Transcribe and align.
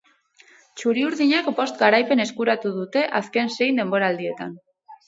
Txuriurdinek 0.81 1.51
bost 1.61 1.77
garaipen 1.83 2.25
eskuratu 2.27 2.75
dute 2.81 3.07
azken 3.21 3.57
sei 3.61 3.71
denboraldietan. 3.83 4.63